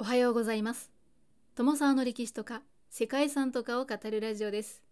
[0.00, 0.90] おはようございます。
[1.54, 4.82] 友沢の歴史とか世界遺産とかを語るラジオです。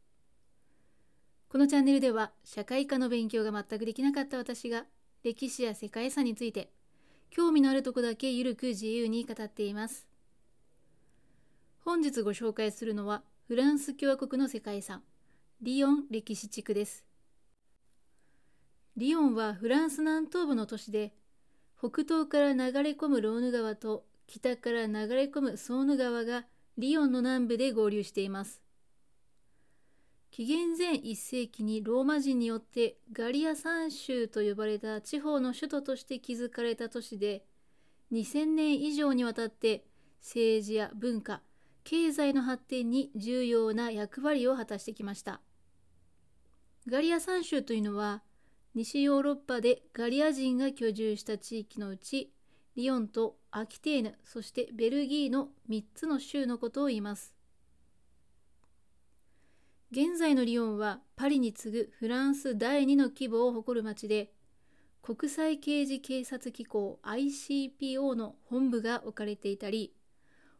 [1.48, 4.84] このチャンネルでは社会科の勉強が全くできなかった私が
[5.24, 6.68] 歴史や世界遺産について
[7.30, 10.06] 興味のあるとこだけゆるく自由に語っています。
[11.86, 15.02] 本日ご紹介するのはフランス共和国の世界遺産
[15.62, 17.06] リヨン歴史地区です。
[18.98, 21.14] リヨンはフランス南東部の都市で
[21.78, 26.44] 北東から流れ込むローヌ川と北から流れ込むソーヌ川が
[26.76, 28.62] リヨンの南部で合流しています。
[30.30, 37.44] 紀元前1世紀にローマ人によってガリア三州と呼ばれた地方の首都として築かれた都市で
[38.12, 39.84] 2000年以上にわたって
[40.20, 41.40] 政治や文化
[41.82, 45.40] 経済の発展に重要な役割を果たしてきました
[46.86, 48.22] ガリア三州というのは
[48.74, 52.30] 西ヨーロッパでガリア人が居住した地域のうち
[52.78, 57.34] リヨンとアキテーヌそしてベルギーの3つの州のことを言います。
[59.90, 64.30] 現在のリヨンはパリに次ぐフランス第2の規模を誇る町で
[65.02, 69.92] 国際刑事警察機構 ICPO の本部が置かれていたり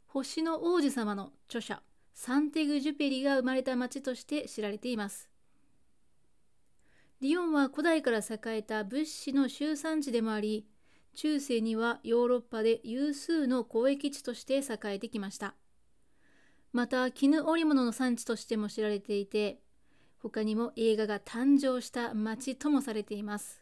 [0.09, 1.81] 星の王子様の著者
[2.15, 5.31] サンテグ・ジュペリが生まれた町として知られています。
[7.21, 10.67] リヨンは古代から栄えた物資の集産地でもあり、
[11.21, 15.57] 中世にはヨーロッパで有数の交易地として栄えてきました。
[16.73, 19.59] また、絹織物の産地としても知られていて、
[20.19, 23.61] 他にも映画が誕生した町ともされています。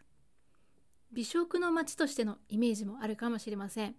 [1.11, 3.95] 美食の町としてのイメージもあるかもしれません。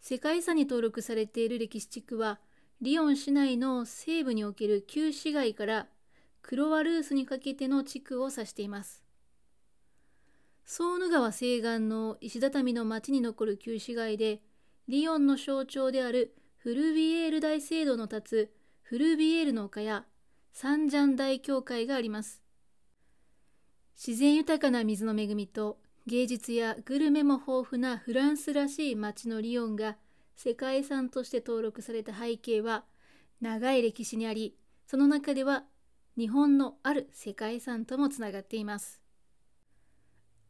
[0.00, 2.38] 世界遺産に登録されている歴史地区は、
[2.80, 5.88] リヨン市内の西部における旧市街から
[6.40, 9.07] クロワルースにかけての地区を指しています。
[10.70, 14.42] ソーヌ川西岸の石畳の町に残る旧市街で、
[14.86, 18.52] リヨンの象徴であるフルビエール大聖堂の立つ
[18.82, 20.04] フルビエールの丘や
[20.52, 22.42] サンジャン大教会があります。
[23.96, 29.96] 自然豊かな水の恵みと芸術やグルメも豊富なフランスらしい町のリヨンが
[30.36, 32.84] 世界遺産として登録された背景は
[33.40, 34.54] 長い歴史にあり、
[34.86, 35.64] その中では
[36.18, 39.00] 日本のある世界遺産ともつながっています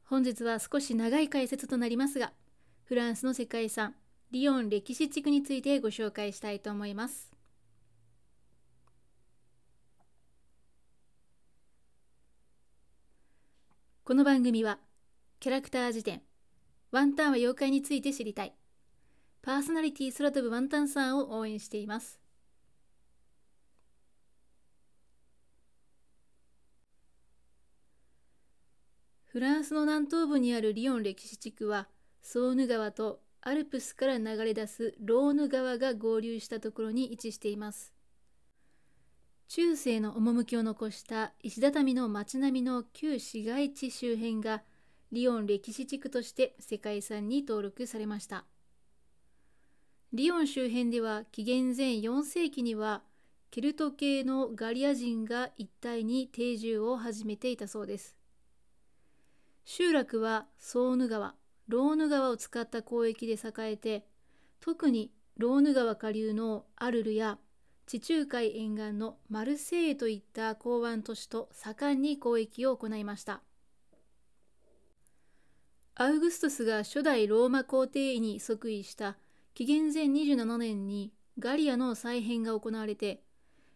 [0.08, 2.32] 本日は少し長い解説となりますが
[2.84, 3.94] フランスの世界遺産
[4.30, 7.30] リヨン歴史地区についてご紹介したいと思います。
[14.02, 14.78] この番組は
[15.40, 16.22] キャラクター辞典
[16.90, 18.54] ワンタンは妖怪について知りたい。
[19.42, 22.18] パーソナリティ空飛ぶワンタンさんを応援しています。
[29.28, 31.86] フランスの南東部にあるリヨン歴史地区は
[32.22, 37.92] ソーヌ川とアルプスから流れ出すローヌ川が合流したところに位置しています。
[39.48, 44.62] 中世の趣を残した石畳の町並みの旧市街地周辺が
[45.12, 48.46] リヨン歴史地区として世界遺産に登録されました。
[50.14, 53.02] リヨン周辺では紀元前4世紀には
[53.50, 58.17] ケルト系のガリア人が一帯に定住を始めていたそうです。
[59.70, 61.34] 集落はソーヌ川、
[61.68, 64.06] ローヌ川を使った交易で栄えて、
[64.60, 67.38] 特にローヌ川下流のアルルや
[67.84, 73.42] 地中海沿岸のマルセイユといった港湾都市と盛んに交易を行いました。
[75.96, 79.18] アウグストスが初代ローマ皇帝に即位した
[79.52, 83.22] 紀元前27年にガリアの再編が行われて、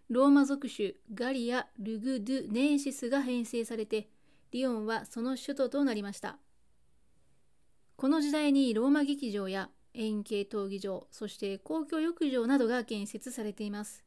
[0.08, 4.08] ローマ属州ガリア・ルグ・ドゥ・ネーシスが編成されて
[4.52, 6.38] リヨンはその首都となりました。
[7.96, 14.04] この時代にローマ劇場や円形闘技場、そして公共浴場などが建設されています。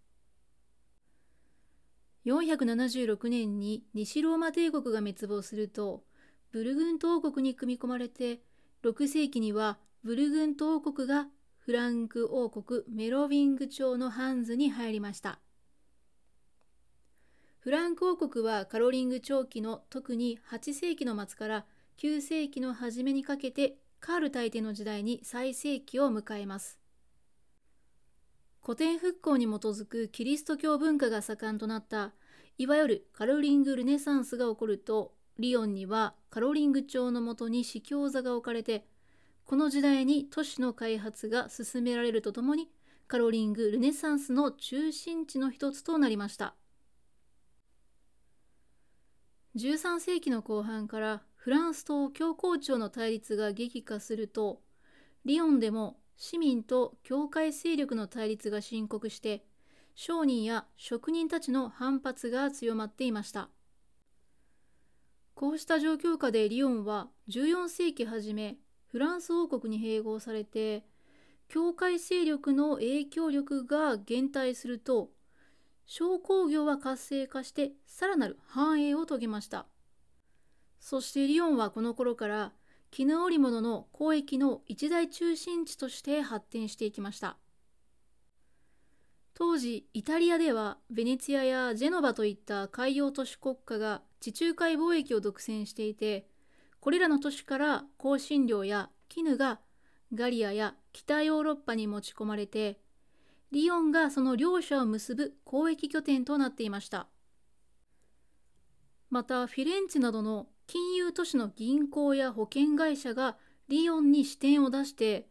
[2.26, 6.04] 476年に西ローマ帝国が滅亡すると、
[6.52, 8.42] ブルグント王国に組み込まれて、
[8.84, 11.28] 6世紀にはブルグント王国が
[11.58, 15.40] フランク王国メロヴィング朝のハンズに入りました。
[17.66, 21.66] フランク王国はカロリング長期の特に8世紀の末から
[21.98, 26.78] 9世紀の初めにかけてカール大帝の時代に最盛期を迎えます。
[28.64, 32.14] 古典復興に基づくキリスト教文化が盛んとなった
[32.60, 38.86] いわゆるカロリング・ルネサンスが起こるとリヨンにはカロリング朝のもとに司教座が置かれて
[39.44, 42.70] この時代に都市の開発が進められるとともに
[43.08, 46.54] カロリング・ルネサンスの中心地の一つとなりました。
[49.56, 54.60] 13世紀の後半からフランスと教皇庁の対立が激化すると
[55.24, 59.46] リヨンでも市民と教会勢力の対立が深刻して
[59.96, 63.50] 商人や職人たちの反発が強まっていました。
[65.36, 68.58] こうした状況下でリヨンは14世紀初め
[68.88, 70.84] フランス王国に併合されて
[71.48, 75.12] 教会勢力の影響力が減退すると
[75.86, 79.68] 商工業は活性化してさらなる繁栄を遂げました。
[80.80, 82.54] そしてリヨンはこの頃から
[82.92, 87.38] 絹織物の交易の一大中心地として発展していきました。
[89.34, 96.26] 当時イタリアではベネツィアやジェノバといった海洋都市国家が地中海貿易を独占していて
[96.80, 99.60] これらの都市から香辛料や絹が
[100.14, 102.80] ガリアや北ヨーロッパに持ち込まれて
[103.52, 107.08] リヨンがその両者を結ぶ交易拠点となっていました。
[109.10, 113.38] またフィレンツェなどの金融都市の銀行や保険会社が
[113.70, 115.28] リヨンに支店を出して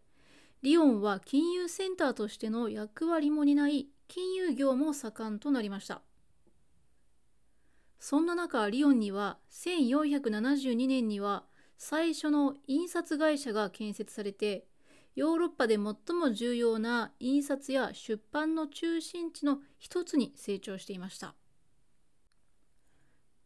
[0.63, 6.03] リヨンは金融センターとしての役割も担い金融業も盛んとなりました。
[7.99, 11.45] そんな中リヨンには1472年には
[11.77, 14.67] 最初の印刷会社が建設されて
[15.15, 15.83] ヨーロッパで最
[16.17, 21.35] も重要な印刷や出版の中心地の一つに成長していました。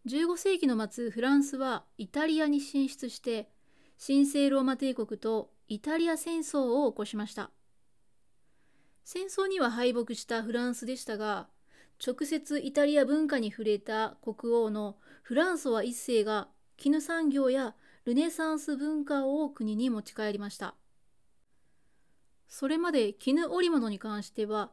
[0.06, 3.50] 15世紀の末フランスはイタリアに進出して
[4.05, 7.50] 神聖ローマ帝国とイタリア戦争を起こしました。
[9.05, 11.49] 戦争には敗北したフランスでしたが
[12.05, 17.75] 直接イタリア文化に触れた国王のフランソワ一世が絹産業や
[18.05, 20.75] ルネサンス文化を国に持ち帰りました。
[22.49, 24.71] それまで絹織物に関しては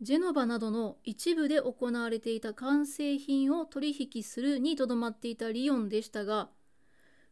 [0.00, 6.50] ジェノバなどの一部で行われていた完成品を取引するにとどまっていたリヨンでしたが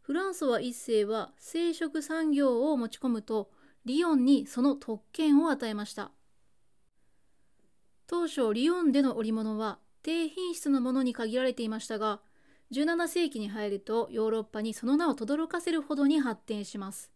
[0.00, 3.50] フランソワ一世は生殖産業を持ち込むと
[3.86, 6.10] リヨンにその特権を与えました。
[8.06, 12.20] 当初リヨンでの織物は低品質のものに限られていましたが
[12.72, 17.13] 17世紀に入るとヨーロッパにその名を轟かせるほどに発展します。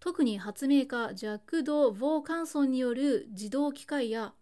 [0.00, 4.32] 特に発明家ジャック・ド・ヴォーカンソンによる自動機械や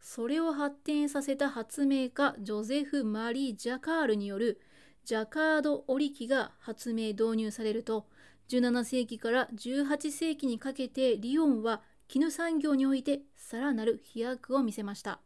[0.00, 4.60] それを発展させた発明家ジョゼフ・マリー・ジャカールによる
[5.04, 8.06] ジャカード織機が発明導入されると
[8.48, 15.20] 17世紀から18世紀にかけてリヨンは絹産業においてさらなる飛躍を見せました。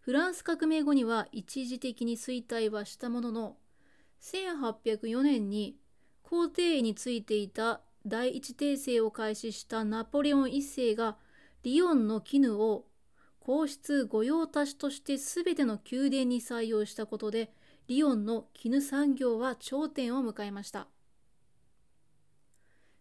[0.00, 3.56] フランス革命後には一時的に衰退はしたものの
[4.22, 5.76] 1804年に
[6.22, 11.16] 皇帝位についていた第一帝政を開始したナポレオン一世が
[11.64, 12.84] リヨンの絹を
[13.40, 17.50] 皇室御用達として全ての宮殿に採用したことで
[17.88, 20.86] リヨンの絹産業は頂点を迎えました。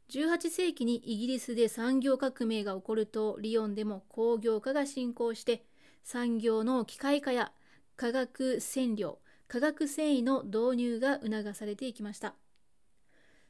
[0.09, 5.65] 18世紀にイギリスで産業革命が起こるとリヨンでも工業化が進行して
[6.03, 7.51] 産業の機械化や
[7.95, 12.33] 化学染料化学繊維の導入が促されていきました。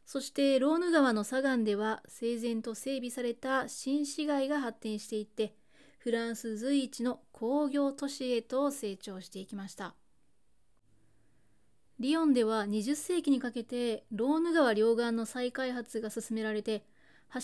[0.06, 5.56] そしてローヌ川の左岸では整然と整備された新市街が発展していって
[5.98, 9.96] フランス随一の工業都市へと成長していきました。
[11.98, 16.84] リヨンでは20世紀にかけてローヌ川両岸の再開発が進められて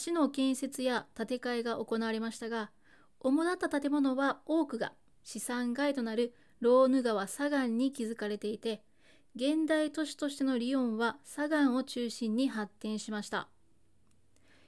[0.05, 2.69] 橋の建設や建て替えが行われましたが
[3.21, 4.91] 主だった建物は多くが
[5.23, 8.83] 資産街となるローヌ川左岸に築かれていて
[9.35, 13.47] 現代都市としてのリヨンは左岸を中心に発展しました。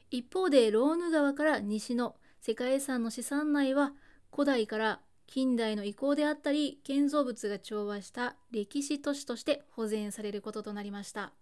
[0.09, 3.93] 一方でローヌ川から西の世界遺産の資産内は
[4.31, 11.33] 古代から近代の遺構であったり建造物が調和した歴史都市として保全されることとなりました。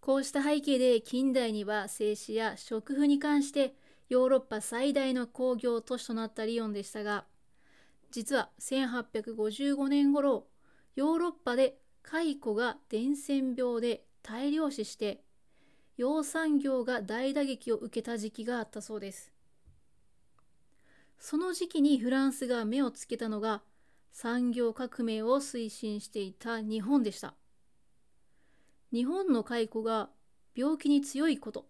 [0.00, 3.74] こうした背景で近代には製紙や食腐に関して
[4.08, 7.26] ヨーロッパ最大の工業都市となったリヨンでしたが
[8.10, 10.46] 実は1855年頃
[10.96, 15.22] ヨーロッパで蚕が伝染病で大量死して
[15.96, 19.32] 養蚕業が大打撃を受けた時期があったそうです。
[21.18, 23.62] その時期にフランスが目をつけたのが
[24.10, 27.34] 産業革命を推進していた日本でした。
[28.92, 30.10] 日本の蚕が
[30.54, 31.66] 病気に強いこと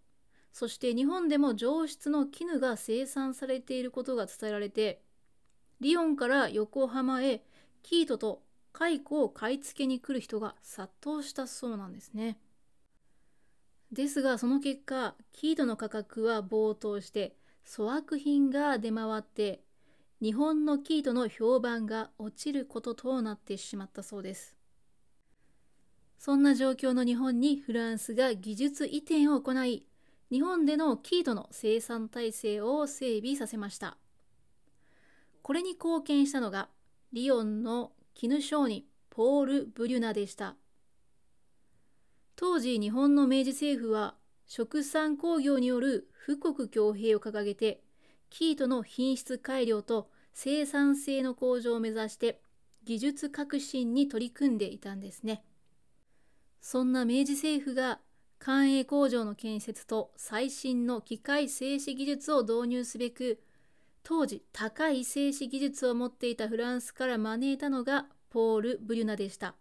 [0.53, 5.03] そして日本でも上質の絹が生産されていることが伝えられて
[5.81, 7.43] リヨンから横浜へ
[7.83, 12.39] 生糸と蚕を買い付けに来る人が殺到したそうなんですね。
[13.93, 17.35] ですがその結果生糸の価格は暴騰して
[17.67, 19.63] 粗悪品が出回って
[20.23, 24.57] 日本の生糸の評判が落ちることとなってしまったそうです。
[26.19, 29.87] そんな状況の日本にフランスが技術移転を行い
[30.31, 33.97] 日本での生糸の生産体制を整備させました。
[35.43, 36.69] これに貢献したのが
[37.13, 40.57] リヨンの絹商人ポール・ブリュナでした。
[42.37, 44.15] 当時日本の明治政府は
[44.47, 47.83] 食産工業による富国強兵を掲げて
[48.31, 52.41] 生糸の品質改良と生産性の向上を目指して
[52.85, 55.45] 技術革新に取り組んでいたんですね。
[56.61, 58.01] そんな明治政府が
[58.39, 63.43] 官営工場の建設と最新の機械製紙技術を導入すべく
[64.03, 69.55] 当時高い製紙技術を持っていたフランスから招いたのがポール・ブリュナでした。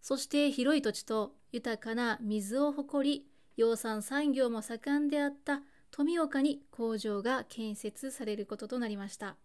[0.00, 3.26] そして広い土地と豊かな水を誇り
[3.56, 9.36] 養蚕産業も盛んであった富岡に工場が建設されることとなりました。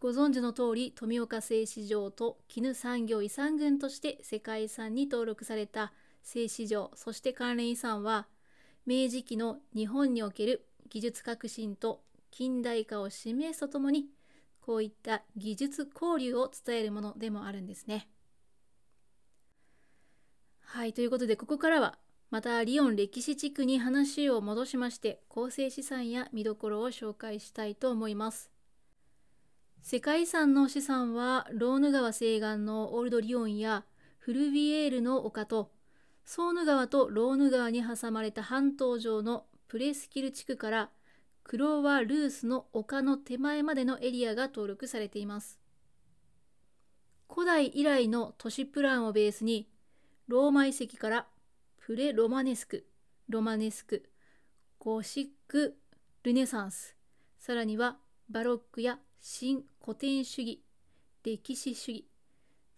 [0.00, 8.26] ご存知の通り富岡製糸場と絹産業遺産群として世界遺産に登録された製糸場そして関連遺産は
[8.84, 14.06] 明治期の日本における技術革新と近代化を示すとともに
[14.60, 18.08] こういった技術交流を伝えるものでもあるんですね。
[20.60, 21.98] はいということでここからは
[22.30, 28.50] またリヨン歴史地区に話を戻しまして構成資産や見どころを紹介したいと思います。
[29.82, 33.84] 世界遺産の資産はローヌ川西岸のオールドリヨンや
[34.18, 35.70] フルビエールの丘と
[36.24, 40.90] ソーヌ川とローヌ川に挟まれた半島上のプレスキル地区から
[41.42, 45.58] クロワ・ルースの丘の手前までのエリアが登録されています。
[47.28, 49.68] 古代以来の都市プランをベースに
[50.28, 51.26] ローマ遺跡から
[51.84, 52.86] プレ・ロマネスク、
[53.28, 54.08] ロマネスク、
[54.78, 55.74] ゴシック、
[56.22, 56.94] ルネサンス、
[57.40, 57.96] さらには
[58.30, 60.62] バロックや新古典主義、
[61.24, 62.06] 歴史主義、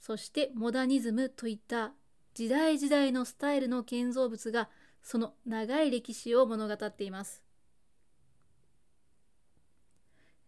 [0.01, 1.93] そしてモダニズムといった
[2.33, 4.71] 時代時代のスタイルの建造物が
[5.07, 7.45] その長い歴史を物語っています。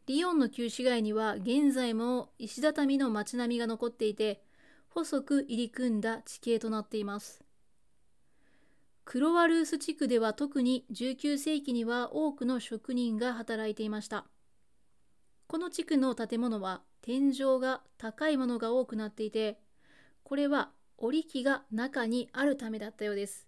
[0.06, 4.42] リヨンの旧市街には現在も石畳の街並みが残っていて
[4.88, 7.44] 細く入り組んだ地形となっています。
[9.04, 14.26] クロワルース地区では特に19世紀には多くの職人が働いていました。
[15.46, 19.60] この地区の建物は天井が高いものが多くなっていて
[20.24, 23.47] これは織り機が中にあるためだったようです。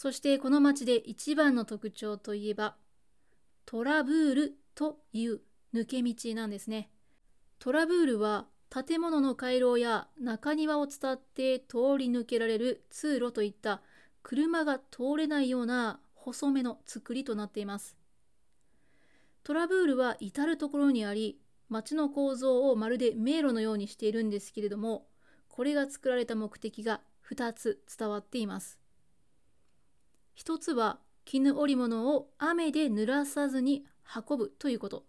[0.00, 2.74] そしてこの町で一番の特徴といえば
[3.66, 5.42] トラブールという
[5.74, 6.88] 抜け道なんですね。
[7.58, 13.82] トラブールは建物の回廊や中庭を伝って通り抜けられる通路といった
[14.22, 17.94] 車が通れないような細めの作りとなっています。
[19.42, 25.08] トラブールは至る所にあり町の構造をまるで迷路のようにしているんですけれども
[25.50, 28.79] これが作られた目的が2つ伝わっています。
[30.34, 33.84] 一つは絹織物を雨で濡らさずに
[34.28, 35.04] 運ぶということ。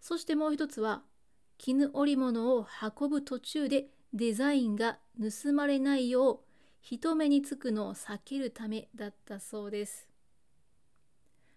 [0.00, 1.02] そしてもう一つは
[1.58, 2.66] 絹織物を
[2.98, 6.40] 運ぶ途中でデザインが盗まれないよう
[6.80, 10.08] 人目につくのを避けるためだったそうです。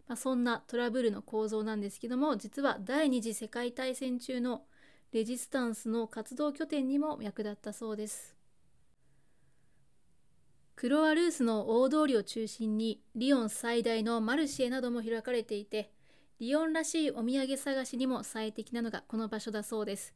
[0.07, 4.63] まあ、そんなトラブルの構造なんですけども実は第二次世界大戦中の
[5.13, 8.40] レジスタンスの活動拠点にも役立ったそうです。
[10.81, 15.91] クロアルースの大通りを中心にリヨン最大のマルシェなども開かれていて
[16.39, 20.15] リヨンらしいお土産探しにも最適なのがこの場所だそうです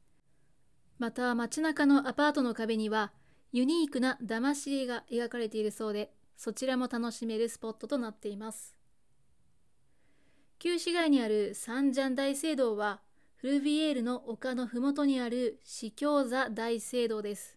[0.98, 3.12] また街中のアパートの壁には
[3.52, 8.76] ユニークな騙し絵が描かれているそうでそちらも楽しめるスポットとなっています
[10.58, 13.02] 旧市街にあるサンジャン大聖堂は
[13.36, 17.55] フルビエールの丘の麓にある司教座大聖堂です。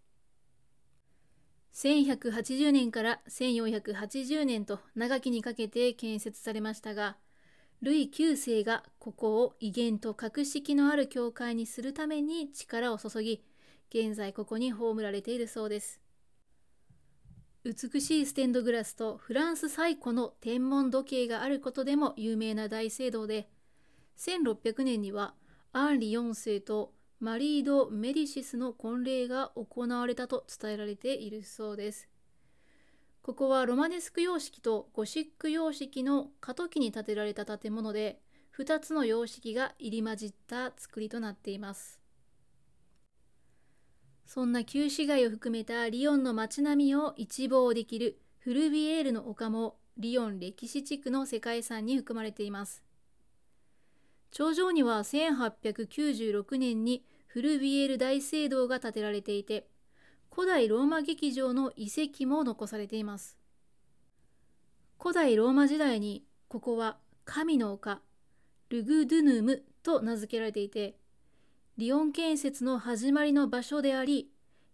[1.75, 7.17] 1180年から1480年と長きにかけて建設されましたが、
[7.81, 13.45] ルイ9世がここを威厳と格式のある教会にするために力を注ぎ、
[13.91, 16.01] 現在ここに葬られているそうです。
[17.65, 23.49] 美しいステンドグラスとフランス最古の天文時計があることでも有名な大聖堂で、
[24.17, 25.35] 1600年には
[25.73, 32.09] アンリ4世とマリード・メディシスの婚礼が行われたと伝えられているそうです。
[33.23, 38.21] ここはロマネスク様式とゴシック様式の過渡期に建てられた建物で、
[38.57, 42.01] 2つの様式が入り混じった作りとなっています。
[44.25, 52.88] そんな旧市街を含めたリヨンの街並みを一望できるフルビエールの丘もリヨン歴史地区の世界遺産に含まれています。
[54.31, 59.69] 頂上には1896年にフルビエール大聖堂が建てられていて、
[60.33, 63.39] 古代ローマ劇場の遺跡も残されています。
[65.01, 68.01] 古代ローマ時代にここは神の丘
[68.69, 70.97] ルグドゥヌムと名付けられていて
[71.77, 74.29] リヨン建設の始まりの場所であり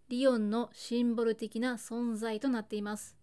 [0.09, 3.15] リヨンのシンボル的な存在となっています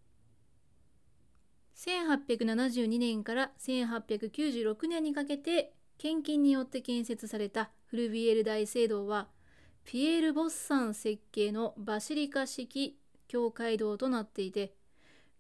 [1.77, 9.29] 1872年から1896年にかけて献金によって建設されたフルビエル大聖堂は
[9.85, 14.75] ピエール・ボッサン設計のバシリカ式教会堂となっていて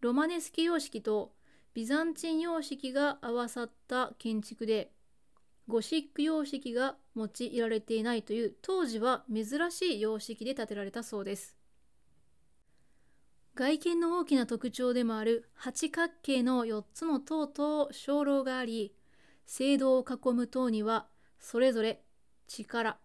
[0.00, 1.32] ロマネスキ様式と
[1.74, 4.92] ビザンチン様式が合わさった建築で
[5.68, 11.56] ゴシック様式が用いられていないという当時は珍しい様式で建てられたそうです。
[13.54, 18.94] 外見の大きな特徴でもある八角形の4つの塔と鐘楼があり
[19.46, 21.08] 聖堂を囲む塔には
[21.38, 22.02] それぞれ
[22.46, 22.98] 力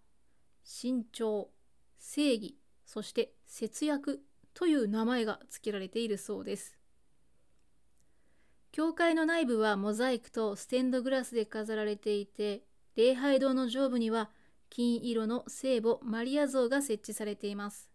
[0.64, 1.50] 身長
[1.98, 4.22] 正義そして節約
[4.54, 6.78] という名前が付けられているそうです。
[8.72, 12.64] 教会の内部はモザイクとステンドグラスで飾られていて
[12.96, 14.30] 礼拝堂の上部には
[14.70, 17.90] 金色の聖母マリア像が設置されています。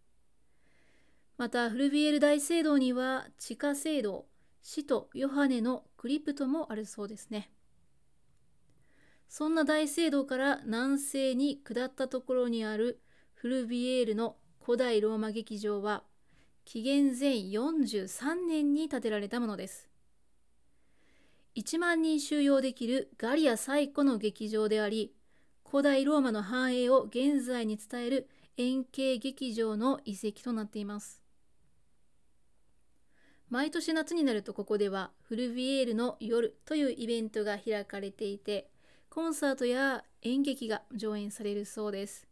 [1.37, 4.27] またフルビエル大聖堂には地下聖堂
[4.63, 7.51] 使徒ヨハネのクリプトもあるそうですね。
[9.35, 13.01] そんな大聖堂から南西に下ったところにある
[13.33, 16.03] フルビエールの古代ローマ劇場は
[16.67, 19.89] 紀元前43年に建てられたものです。
[21.57, 25.15] 1万人収容できるガリア最古の劇場であり
[25.67, 31.23] 古代ローマの繁栄を現在に伝える円形劇場の遺跡となっています。
[33.49, 38.69] 毎年夏になるとここではフルビエールの夜というイベントが開かれていて
[39.15, 42.27] コンサートや演劇が上演されるそうです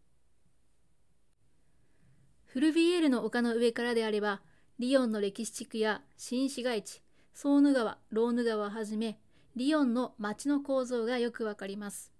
[2.46, 4.40] フルビエールの丘の上からであれば
[4.78, 7.02] リヨンの歴史地区や新市街地
[7.34, 9.18] ソーヌ川ローヌ川をはじめ
[9.56, 12.14] リヨンの街の構造がよくわかります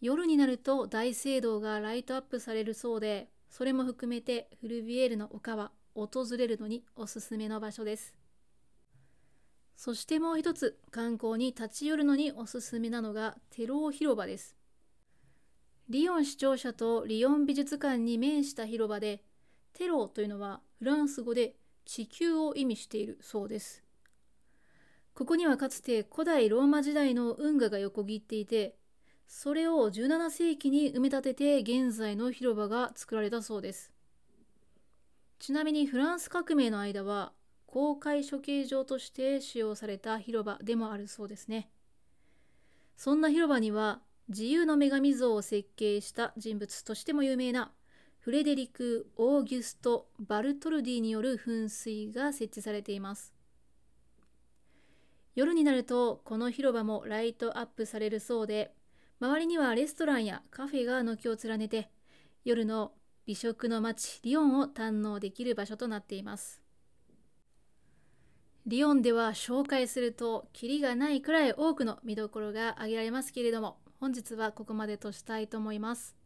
[0.00, 8.14] 夜になると大聖堂がライトアップされるそうでそれも含めてフルビエールの丘は訪れるのにおすすめの場所です。
[9.76, 14.56] そしてもう一つ観光に立ち寄るのにおすすめなのがテロー広場です。
[15.88, 19.22] リヨン市庁舎とリヨン美術館に面した広場で
[19.74, 23.82] テローというのはフランス語で地球を意味しているそうです。
[25.12, 28.76] ここにはかつて古代ローマ時代の運河が横切っていて
[29.28, 33.92] それを17世紀に埋め立てて現在の広場が作られたそうです。
[35.38, 37.32] ちなみにフランス革命の間は
[37.74, 41.68] 公開処刑場として使用された広場でもあるそうですね。
[42.96, 47.72] そんな広場には自由の女神像を設計した人物としても有名な
[48.20, 53.34] フレデリク・オーギュスト・バルトルディによる噴水が設置されています。
[55.34, 58.72] 夜になるとこの広場もライトアップされるそうで
[59.18, 61.90] 周りにはレストランやカフェが軒を連ねて
[62.44, 62.92] 夜の
[63.26, 66.63] 美食の街リヨンを堪能できる場所となっています
[68.66, 76.16] リヨンでは紹介するとキリがないくらい多くの見どころが挙げられますけれども本日はここまでとしたいと思います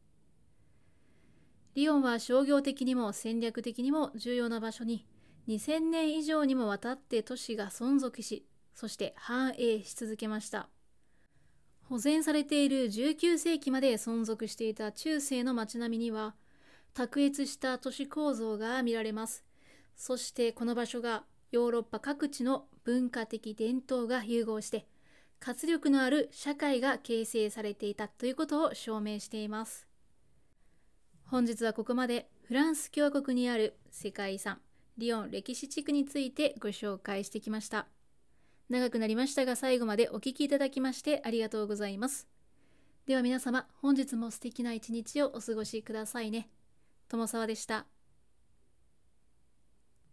[1.75, 5.07] リヨンは商業的にも戦略的にも重要な場所に
[5.49, 10.69] 2000年以上にもわたって都市が存続しそして繁栄し続けました
[11.89, 16.35] 保全されている19世紀まで存続していた中世の街並みには
[16.95, 19.45] 卓越した都市構造が見られます。
[19.97, 24.87] そしてこの場所がヨーロッパ各地の文化的伝統が融合して
[25.41, 29.87] 活力のある社会が形成されていたということを証明しています。
[31.25, 34.61] 本日はここまでフランス共和国にある世界遺産
[34.97, 37.87] リヨン歴史地区についてご紹介してきました。
[38.69, 42.27] 長くなりましたが最後までお聴きいただきましてありがとうございます。
[43.07, 46.51] では皆様本日も素敵な一日をお過ごしくださいね。
[47.09, 47.98] 友沢でした。